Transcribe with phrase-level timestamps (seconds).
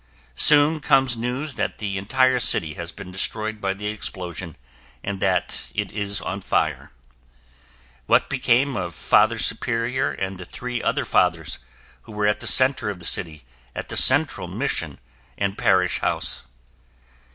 [0.33, 4.55] Soon comes news that the entire city has been destroyed by the explosion
[5.03, 6.91] and that it is on fire.
[8.07, 11.59] What became of Father Superior and the three other Fathers
[12.01, 13.43] who were at the center of the city
[13.75, 14.97] at the Central Mission
[15.37, 16.47] and Parish House?